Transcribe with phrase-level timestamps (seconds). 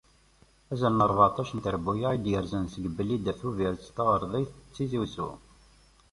[0.71, 5.29] Azal n rbeεṭac n trebuyyaɛ i d-yerzan seg Blida, Tubiret, Taɣerdayt, Tizi Uzzu.